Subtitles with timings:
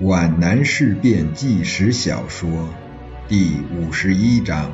[0.00, 2.70] 皖南事变纪实小说
[3.28, 4.72] 第五十一章：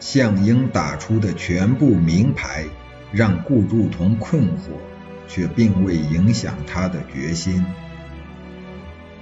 [0.00, 2.64] 项英打出的全部名牌
[3.12, 4.72] 让顾祝同困惑，
[5.28, 7.64] 却并未影响他的决心。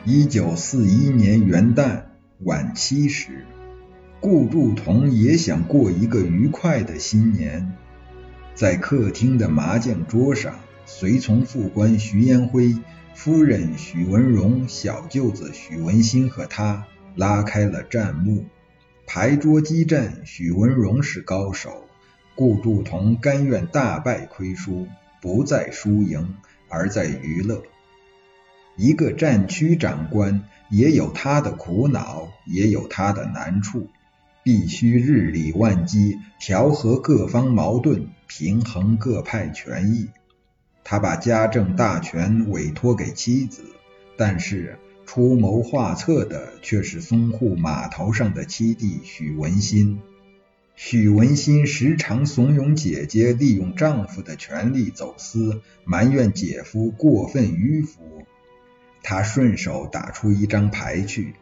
[0.07, 2.05] 一九四一年元旦
[2.43, 3.45] 晚七时，
[4.21, 7.75] 顾祝同也想过一个愉快的新年，
[8.55, 10.55] 在客厅的麻将桌上，
[10.87, 12.75] 随从副官徐延辉。
[13.17, 18.45] 夫人许文荣、小舅子许文新和他拉开了战幕。
[19.07, 21.87] 牌桌激战，许文荣是高手，
[22.35, 24.87] 顾祝同甘愿大败亏输，
[25.23, 26.37] 不在输赢，
[26.69, 27.63] 而在娱乐。
[28.77, 33.89] 一个战区长官也有他的苦恼，也有他的难处，
[34.45, 40.11] 必须日理万机，调和各方矛盾，平衡各派权益。
[40.89, 43.65] 他把家政大权委托给妻子，
[44.17, 49.99] 但是出谋划策的却是淞沪码头上的七弟许文新。
[50.77, 58.25] 许文新时常怂恿姐姐利用丈夫的权力走私，埋怨姐夫过分迂腐。
[59.03, 61.35] 他顺手打出一张牌去：“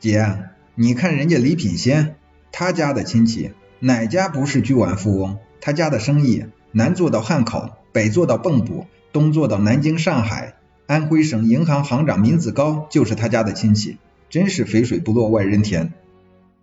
[0.00, 0.44] 姐，
[0.74, 2.14] 你看人家李品仙，
[2.50, 5.36] 他家的亲戚哪家不是巨万富翁？
[5.60, 10.54] 他家的生意南坐到汉口。”北坐到蚌埠，东坐到南京、上海，
[10.86, 15.92] 安徽省银行行长闵子高就是他家的亲戚，真是肥水不落外人田。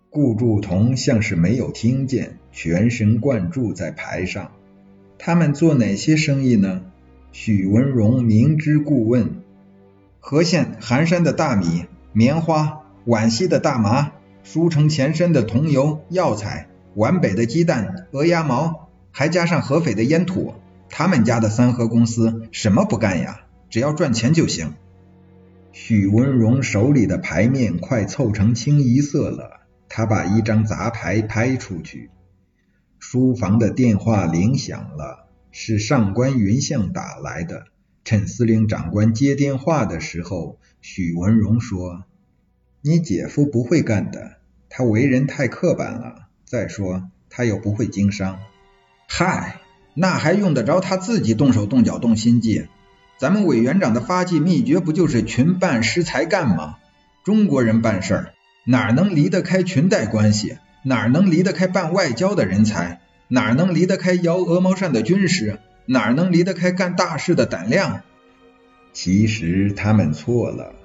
[0.08, 4.52] 顾祝同像是没有听见，全神贯注在牌上。
[5.18, 6.80] 他们做哪些生意呢？
[7.30, 9.42] 许文荣明知故问：
[10.18, 11.84] 和县含山的大米、
[12.14, 14.12] 棉花，皖西的大麻，
[14.44, 18.87] 舒城前身的桐油、药材，皖北的鸡蛋、鹅鸭毛，
[19.18, 20.54] 还加上合肥的烟土。
[20.88, 23.40] 他们家的三和公司什么不干呀？
[23.68, 24.74] 只要赚钱就行。
[25.72, 32.10] 许文荣手里的牌面快凑成清一色了，他把一张杂牌拍出去。
[33.00, 37.64] 书房的电话铃响了，是上官云相打来的。
[38.04, 42.04] 趁司令长官接电话的时候，许文荣说
[42.82, 44.36] ：“你姐夫不会干的，
[44.68, 46.28] 他为人太刻板了。
[46.44, 48.38] 再说他又不会经商。”
[49.08, 49.60] 嗨。
[49.94, 52.68] 那还用得着他自己动手动脚动心计？
[53.16, 56.76] 咱们委员长的发迹秘诀不就是群办识才干吗？
[57.24, 60.58] 中国人办事儿哪能离得开裙带关系？
[60.84, 63.00] 哪能离得开办外交的人才？
[63.26, 65.58] 哪能离得开摇鹅毛扇的军师？
[65.86, 68.02] 哪能离得开干大事的胆量？
[68.92, 70.76] 其实他们错了。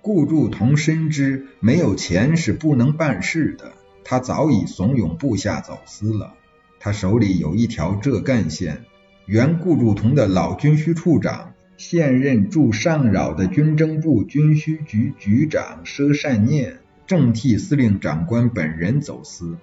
[0.00, 3.72] 顾祝同深知没有钱是不能办事的，
[4.04, 6.32] 他早已怂恿部下走私了。
[6.80, 8.84] 他手里有一条浙赣线，
[9.26, 19.56] 原顾祝同的老军需处长，现任驻上饶的军政部军需局局长佘善念，正替司令长官本人走私。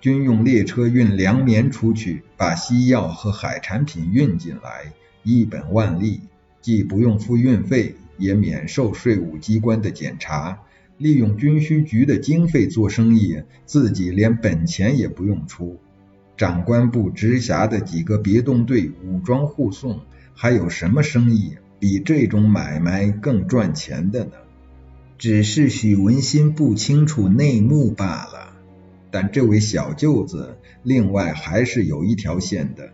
[0.00, 4.92] 军用列车运粮棉出去，把西药和海产品运进来，
[5.22, 6.20] 一本万利，
[6.60, 10.58] 既不用付运费，也免受税务机关的检查。
[10.98, 15.78] 利用军需局的经费做生意，自己连本钱也不用出。
[16.36, 20.00] 长官部直辖的几个别动队武装护送，
[20.34, 24.32] 还有什么生意比这种买卖更赚钱的呢？
[25.18, 28.52] 只是许文新不清楚内幕罢了。
[29.10, 32.90] 但这位小舅子另外还是有一条线的。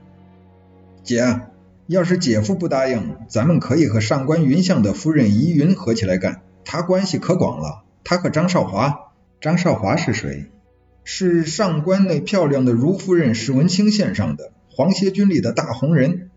[1.02, 1.40] 姐，
[1.88, 7.82] 要是姐夫不答应，咱们可以和上官云相的夫人怡云合起来干，他关系可广了。
[8.04, 10.46] 他和张少华，张少华是谁？
[11.04, 16.30] 是上官那漂亮的如夫人史文清献上的皇协军里的大红人，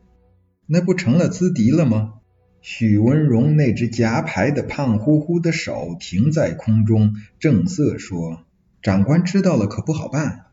[0.65, 2.13] 那不成了资敌了吗？
[2.61, 8.43] 许文荣那只夹牌的胖乎乎的手停在空中，正色说
[8.81, 10.45] ：“长官知道了可不好办。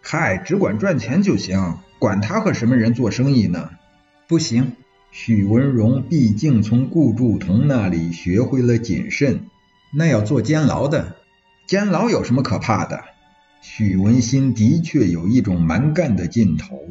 [0.00, 3.70] 嗨，只管赚钱就行，管他和什么人做生意呢？
[4.28, 4.74] 不行，
[5.10, 9.40] 许文荣毕竟从顾祝同那里学会了谨慎，
[9.92, 11.16] 那要做监牢的，
[11.66, 13.02] 监牢有什么可怕的？”
[13.60, 16.88] 许文新的确有一种蛮干的劲头，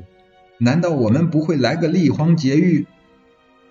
[0.58, 2.86] 难道我们不会来个立皇劫狱？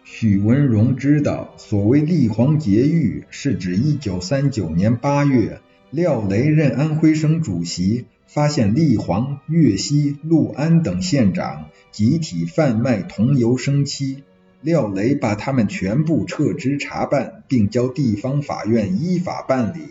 [0.05, 5.61] 许文荣知道，所谓立皇劫狱，是指一九三九年八月，
[5.91, 14.25] 廖雷任安徽省主席，发现立黄、岳西、六安等县长集体贩卖桐油生漆，
[14.61, 19.83] 廖雷把他们全部撤职查办，并交地方法院依法办理。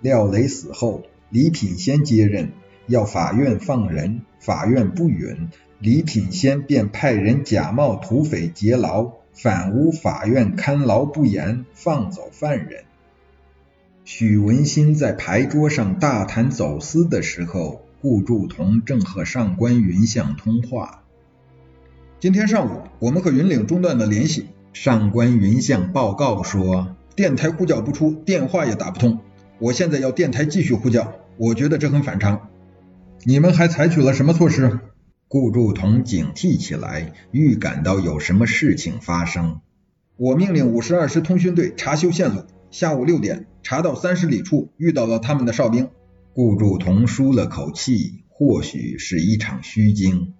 [0.00, 1.02] 廖雷死后。
[1.30, 2.52] 李品仙接任，
[2.86, 5.48] 要法院放人，法院不允，
[5.80, 12.84] 李品仙便派人假冒土匪劫牢，反诬法院看牢不严，放走犯人。
[14.04, 21.02] 许文新在牌桌上大谈走私的时候，顾祝同正和上官云相通话。
[22.20, 24.46] 今天上午，我们和云岭中断了联系。
[24.72, 29.20] 上官云相报告说，电台呼叫不出，电话也打不通。
[29.58, 32.50] 我现在要电台继续呼叫，我觉得这很反常。
[33.24, 34.78] 你们还采取了什么措施？
[35.28, 39.60] 顾祝同警惕起来，预感到有什么事情发生。
[40.16, 42.42] 我命令五十二师通讯队查修线路。
[42.70, 45.88] 下午六点，查到三十里处遇到了他们的哨兵。
[46.34, 50.34] 顾祝同舒了口气，或许是一场虚惊。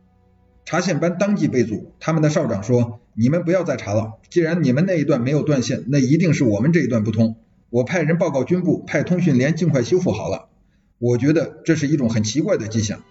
[0.66, 7.36] 查线班当即被阻，他们的哨长说：“你们不要再查了，既然你们那一段没有断线，那一定是我们这一段不通。
[7.70, 10.48] 我派人报告军部，派通讯连尽快修复好了。
[10.98, 13.02] 我觉得这是一种很奇怪的迹象。”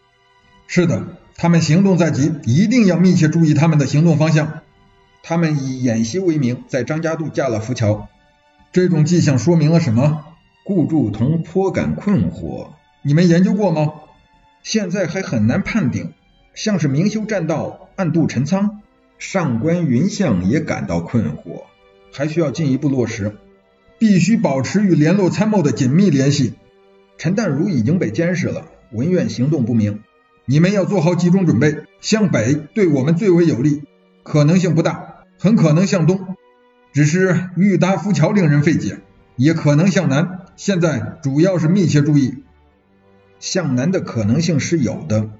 [0.68, 1.04] 是的，
[1.36, 4.62] 他们行动在即，一定要密切注意他们的行动方向。
[5.22, 8.08] 他们以演习为名，在张家渡架了浮桥。
[8.72, 10.26] 这种迹象说明了什么？
[10.64, 12.70] 顾祝同颇感困惑。
[13.04, 13.94] 你们研究过吗？
[14.64, 16.14] 现在还很难判定，
[16.56, 18.82] 像是明修栈道，暗度陈仓。
[19.20, 21.66] 上官云相也感到困惑，
[22.12, 23.38] 还需要进一步落实。
[23.98, 26.54] 必须保持与联络参谋的紧密联系。
[27.18, 30.02] 陈淡如已经被监视了，文苑行动不明。
[30.46, 31.84] 你们要做好集中准备。
[32.02, 33.82] 向北对我们最为有利，
[34.22, 36.36] 可能性不大，很可能向东。
[36.94, 39.00] 只是欲达浮桥令人费解，
[39.38, 40.42] 也可能向南。
[40.56, 42.44] 现在主要是密切注意，
[43.40, 45.32] 向南的可能性是有的。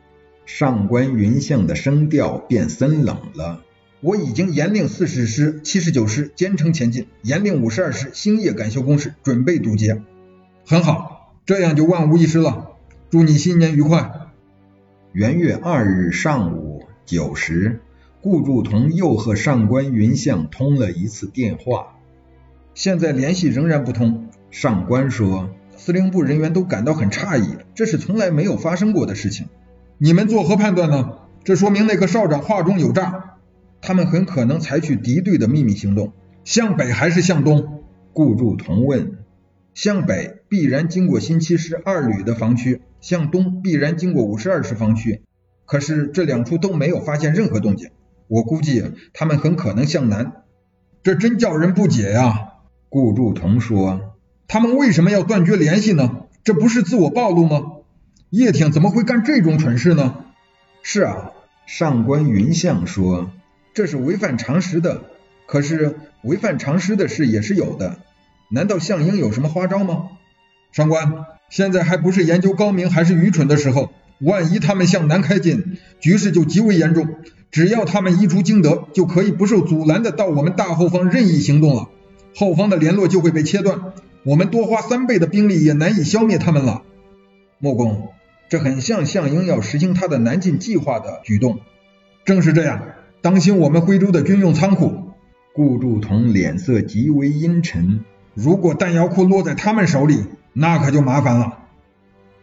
[0.48, 3.62] 上官云相的声调变森冷了。
[4.06, 10.00] 我已经严令四十师、七十九师兼程前进，严令五十二师星夜赶修工事，准备堵截。
[10.64, 12.74] 很好，这样就万无一失了。
[13.10, 14.12] 祝你新年愉快。
[15.12, 17.82] 元月二日上午九时。
[18.22, 21.96] 顾祝同又和上官云相通了一次电话，
[22.76, 24.30] 现在联系仍然不通。
[24.52, 29.48] 上官说，司令部人员都感到很诧异，这是从来没有发生过的事情。
[29.98, 31.14] 你们作何判断呢？
[31.44, 33.35] 这说明那个少长话中有诈，
[33.82, 36.14] 他们很可能采取敌对的秘密行动。
[36.44, 37.84] 向北还是向东？
[38.14, 39.18] 顾祝同问。
[39.74, 45.22] 向北必然经过新七师二旅的防区，向东必然经过五十二师防区。
[45.66, 47.90] 可是这两处都没有发现任何动静。
[48.28, 48.84] 我估计
[49.14, 50.44] 他们很可能向南，
[51.04, 52.54] 这真叫人不解呀。
[52.90, 54.16] 顾祝同说
[54.48, 56.22] ：“他们为什么要断绝联系呢？
[56.44, 57.74] 这不是自我暴露吗？
[58.30, 60.24] 叶挺怎么会干这种蠢事呢？”
[60.82, 61.32] 是啊，
[61.66, 63.32] 上官云相说
[63.76, 65.04] ：“这是违反常识的。
[65.46, 68.00] 可是违反常识的事也是有的。
[68.50, 70.10] 难道项英有什么花招吗？”
[70.74, 73.92] 上官，现在还不是研究高明还是愚蠢的时候。
[74.22, 77.16] 万一他们向南开进，局势就极为严重。
[77.52, 81.90] 只要他们一出京德，就可以不受阻拦的到我们大后方任意行动了，
[82.34, 83.94] 后方的联络就会被切断，
[84.24, 86.84] 我们多花三倍的兵力也难以消灭他们了。
[87.60, 88.10] 莫公，
[88.48, 91.60] 这很像项英要实行他的南进计划的举动。
[92.24, 92.82] 正是这样，
[93.26, 94.94] 当心我们徽州的军用仓库。
[95.52, 98.02] 顾祝同脸色极为阴沉。
[98.36, 101.58] 如果弹药库落在他们手里，那可就麻烦了。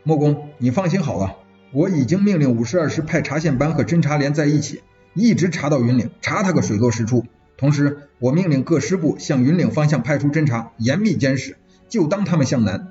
[0.03, 1.37] 莫公，你放心好了。
[1.71, 4.81] 我已经命令五十二师派查线班和侦察连在一起，
[5.15, 7.25] 一直查到云岭，查他个水落石出。
[7.57, 11.59] 同时，我命令各师部向云岭方向派出侦察，严密监视，
[11.89, 12.89] 就当他们向南。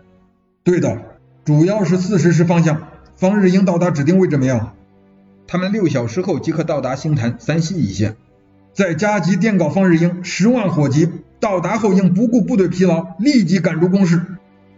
[0.64, 0.98] 对的，
[1.44, 2.88] 主要是四十师方向。
[3.18, 4.70] 方日英到达指定位置没有？
[5.52, 8.16] 他们六小时后即可到达星坛三西一线。
[8.72, 11.10] 再加急电告方日英，十万火急，
[11.42, 14.22] 到达后应不顾部队疲劳，立即赶出攻势。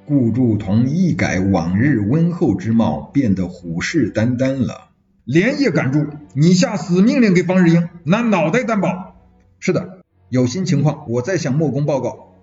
[0.08, 4.90] 顾祝同一改往日温厚之貌，变得虎视眈眈了。
[5.26, 9.16] 连夜赶住，你下死命令给方日英，拿脑袋担保。
[9.60, 10.00] 是的，
[10.30, 12.34] 有新情况，我再向莫公报告。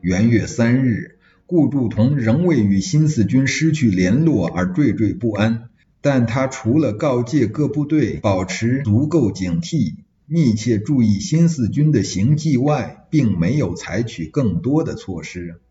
[0.00, 5.68] 元月三日，顾祝同仍未与新四军失去联络而惴惴不安，
[6.04, 9.94] 但他除了告诫各部队保持足够警惕，
[10.26, 15.62] 密切注意新四军的行迹外，并没有采取更多的措施。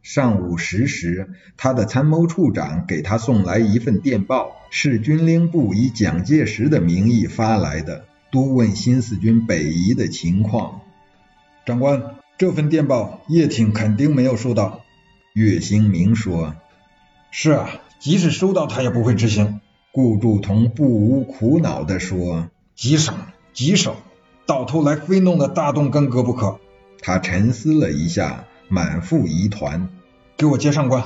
[0.00, 10.80] 上午十时，他的参谋处长给他送来一份电报，是军令部以蒋介石的名义发来的，督问新四军北移的情况。
[11.66, 14.80] 长官，这份电报叶挺肯定没有收到。
[15.34, 16.54] 岳兴明说
[17.30, 19.60] ：“是啊，即使收到，他也不会执行。”
[19.94, 23.12] 顾祝同不无苦恼地说：“棘手，
[23.52, 23.94] 棘手，
[24.44, 26.58] 到头来非弄得大动干戈不可。”
[27.00, 28.46] 他沉思了一下。
[28.66, 29.90] 满腹疑团，
[30.36, 31.04] 给我接上官。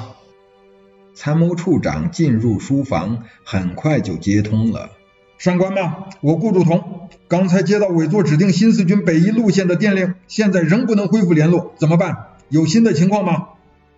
[1.13, 4.93] 参谋处长进入书房，很快就接通了。
[5.37, 6.07] 上官吗？
[6.23, 12.29] 我顾祝同，刚才接到委座指定新四军北移路线的电令，现在仍不能恢复联络，怎么办？
[12.49, 13.49] 有新的情况吗？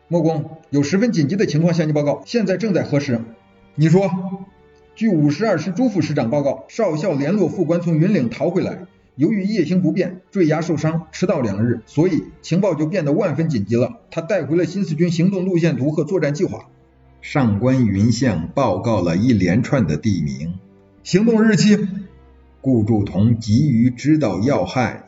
[0.08, 3.20] 莫公，有十分紧急的情况向你报告，现在正在核实。
[3.76, 4.10] 你说，
[5.00, 14.00] 据五十二师朱副师长报告，少校联络副官从云岭逃回来，由于夜行不便，坠崖受伤，迟到两日，所以情报就变得万分紧急了。
[14.10, 16.66] 他带回了新四军行动路线图和作战计划。
[17.22, 20.58] 上官云相报告了一连串的地名、
[21.02, 21.78] 行动日期。
[22.60, 25.06] 顾祝同急于知道要害。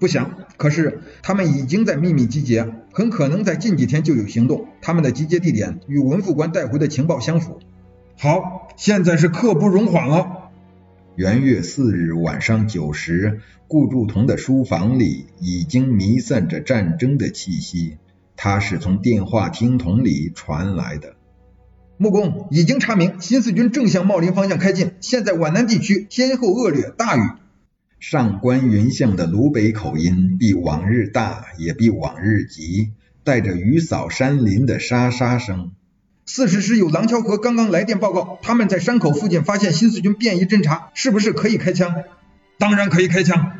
[0.00, 4.66] 不想，可是他们已经在秘密集结，很可能在近几天就有行动。
[4.82, 7.60] 他们的集结地点与文副官带回的情报相符。
[8.22, 10.50] 好，现在是刻不容缓了。
[11.16, 17.96] 元月四日晚上九时，顾祝同的书房里已经弥散着战争的气息，
[18.36, 21.16] 他是从电话听筒里传来的。
[21.96, 27.22] 穆公已经查明，新四军正向茂林方向开进，现在皖南地区天候恶劣，大雨。
[28.00, 32.90] 上官云相的鲁北口音比往日大，也比往日急，
[33.24, 35.72] 带着雨扫山林的沙沙声。
[36.32, 41.92] 四十师有廊桥河刚刚来电报告，他们在山口附近发现新四军便衣侦察，是不是可以开枪？
[42.56, 43.50] 当然可以开枪。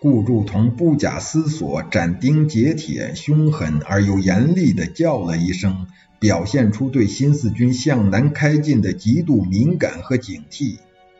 [0.00, 5.88] 顾祝同不假思索，斩钉截铁、凶狠而又严厉地叫了一声，
[6.20, 10.76] 表现出对新四军向南开进的极度敏感和警惕。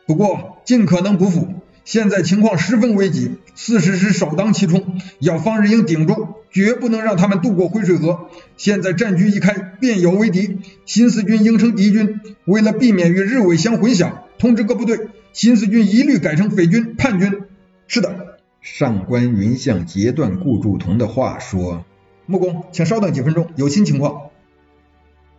[0.06, 1.48] 不过，尽可能不负。
[1.84, 8.28] 现在情况十分危急，四十师首当其冲，要方日英顶住，绝不能让他们渡过灰水河。
[8.56, 12.20] 现在战局一开，便有为敌，新四军应称敌军。
[12.44, 17.42] 为了避免与日伪相混淆，通知各部队，新四军一律改成匪军、叛军。
[17.86, 21.84] 是的，上官云相截断顾祝同的话说
[22.26, 24.30] ：“穆公，请稍等几分钟，有新情况。”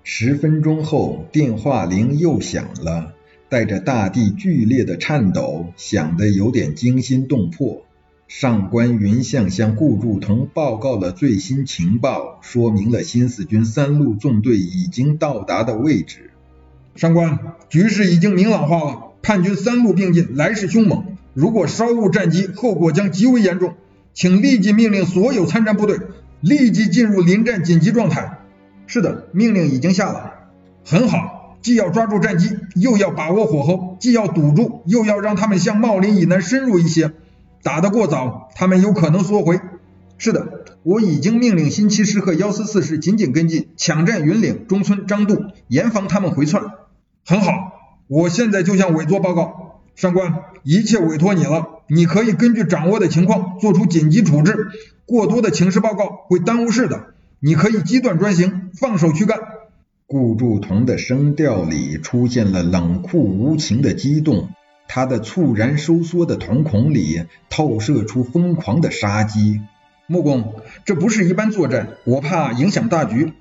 [0.03, 3.13] 十分钟后，电话铃又响了。
[3.50, 7.86] 带着大地剧烈的颤抖，响得有点惊心动魄。
[8.34, 16.32] 上官云相向顾祝同报告了最新情报，说明了新四军三路纵队已经到达的位置。
[16.96, 21.18] 上官，局势已经明朗化了，叛军三路并进，来势凶猛。
[21.34, 23.74] 如果稍误战机，后果将极为严重。
[24.14, 26.00] 请立即命令所有参战部队
[26.40, 28.40] 立即进入临战紧急状态。
[28.88, 30.32] 是的，命令已经下了。
[30.86, 31.58] 很好。
[31.62, 37.12] 既要抓住战机，又要把握火候；既要堵住，又要让他们向茂林以南深入一些。
[37.63, 39.60] 打得过早，他们有可能缩回。
[40.18, 46.63] 是的，我已经命令新七师和幺四四师紧紧跟进，抢占云岭、中村、张渡，严防他们回窜。
[47.25, 47.51] 很好，
[48.08, 49.82] 我现在就向委座报告。
[49.96, 54.70] 上官，一切委托你了，你可以根据掌握的情况做出紧急处置。
[55.06, 59.39] 过多的情势报告会耽误事的，你可以机断专行，放手去干。
[60.08, 64.50] 顾祝同的声调里出现了冷酷无情的激动，
[64.94, 69.62] 他的猝然收缩的瞳孔里透射出疯狂的杀机。
[70.06, 73.32] 穆公，这不是一般作战，我怕影响大局。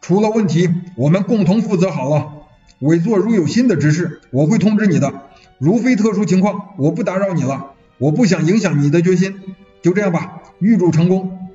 [0.00, 2.32] 出了问题，我们共同负责好了。
[2.78, 5.12] 委座如有新的指示，我会通知你的。
[5.58, 7.74] 如非特殊情况，我不打扰你了。
[7.98, 9.34] 我不想影响你的决心。
[9.82, 11.50] 就这样吧，预祝成功。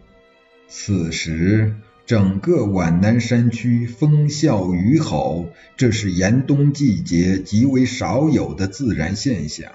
[0.68, 1.74] 此时。
[2.14, 9.72] 整个皖南山区风啸雨吼，这是严冬季节极为少有的自然现象。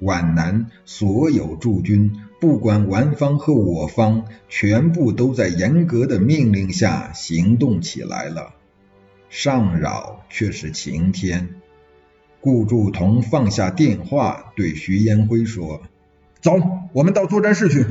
[0.00, 8.54] 皖南所有驻军，不管皖方和我方，全部都在严格的命令下行动起来了。
[9.28, 11.56] 上饶却是晴天。
[12.40, 15.82] 顾祝同放下电话，对徐延辉说
[16.40, 16.54] ：“走，
[16.94, 17.84] 我们到作战室去。”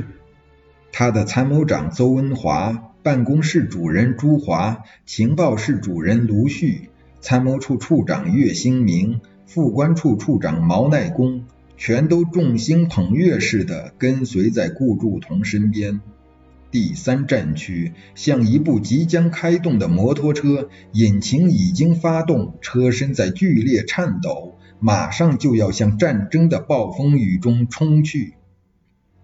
[0.90, 2.82] 他的参谋长邹文华。
[3.06, 11.44] 办公室主任朱华，情报室主任卢旭，参谋处处长岳兴明，副官处处长毛耐公，
[11.76, 16.00] 全都众星捧月似的跟随在顾祝同身边。
[16.72, 28.34] 第三战区像一部即将开动的摩托车，引擎已经发动，车身在剧烈颤抖，马上就要向战争的暴风雨中冲去。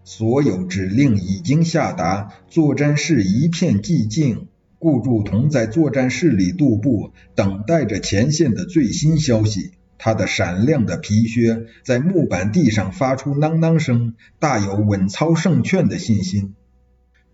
[0.04, 4.49] 所有指令已经下达，作战室一片寂静。
[4.78, 9.71] 顾祝同在作战室里踱步，等待着前线的最新消息。
[9.97, 16.56] 他的闪亮的皮靴在木板地上发出囔囔声，大有稳操胜券的信心。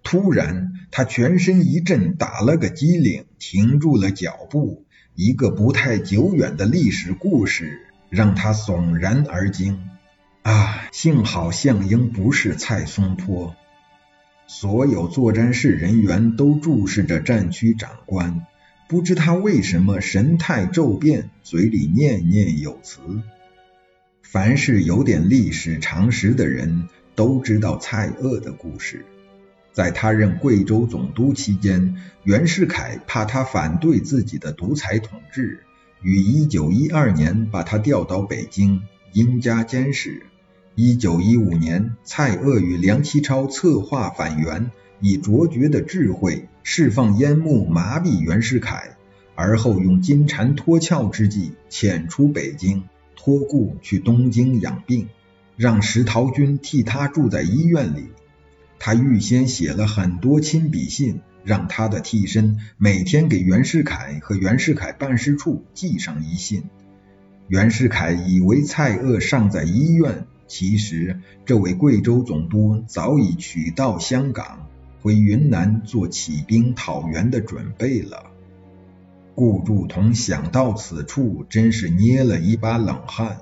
[0.03, 4.85] 突然，他全身一震，打了个激灵，停住了脚步。
[5.15, 9.81] 一个不太久远的历史故事让他悚然而惊。
[10.43, 10.89] 啊！
[10.93, 13.55] 幸好项英不是蔡松坡。
[14.47, 18.47] 所有作战室人员都注视着战区长官，
[18.89, 23.01] 不知他为什么神态骤变，嘴里念念有词。
[24.23, 29.05] 凡是有点历史常识的人都知道蔡锷的故事。
[29.73, 35.63] 在他任贵州总督期间，袁世凯怕他反对自己的独裁统治，
[36.03, 40.23] 于1912年把他调到北京，殷家监视。
[40.77, 48.97] 1915年，蔡锷与梁启超策划反袁，以卓绝的智慧释放烟幕，麻痹袁世凯，
[49.35, 52.85] 而后用金蝉脱壳之计遣出北京，
[53.17, 55.09] 托故去东京养病，
[55.57, 58.09] 让石陶君替他住在医院里。
[58.79, 66.63] 他预先写了很多亲笔信，让他的替身每天给袁世凯和袁世凯办事处寄上一信。
[67.49, 74.67] 袁世凯以为蔡锷尚在医院，其实这位贵州总督早已取道香港，
[75.01, 78.25] 回云南做起兵讨袁的准备了。
[79.35, 83.39] 顾祝同想到此处，真是捏了一把冷汗。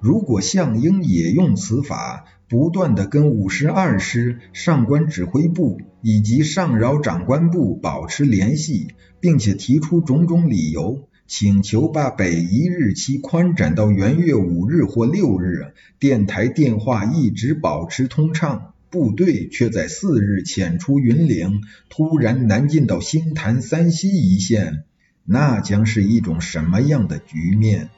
[0.00, 24.82] 如果项英也用此法，不断的跟五十二师上官指挥部以及上饶长官部保持联系，并且提出种种理由，请求把北移日期宽展到元月五日或六日，电台电话一直保持通畅，部队却在四日潜出云岭，突然南进到星坛三溪一线，
[25.24, 27.90] 那将是一种什么样的局面？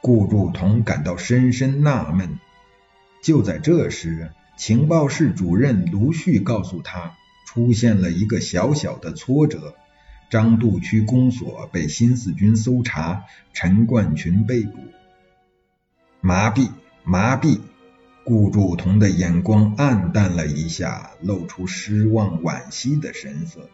[0.00, 2.38] 顾祝同感到深深纳闷。
[3.20, 7.16] 就在这时，情报室主任卢旭告诉他，
[7.48, 9.74] 出现了一个小小的挫折：
[10.32, 14.78] 张渡区公所被新四军搜查，陈冠群被捕。
[16.22, 16.70] 麻痹，
[17.04, 17.60] 麻痹！
[18.24, 23.68] 顾祝同的眼光暗淡了一下，露出失望惋惜的神色。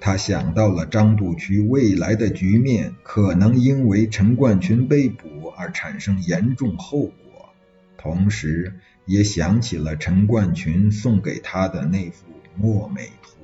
[0.00, 7.50] 他想到了张渡区未来的局面，可能因为陈冠群被捕而产生严重后果。
[7.98, 12.24] 同时，也想起了陈冠群送给他的那幅
[12.56, 13.37] 墨美图。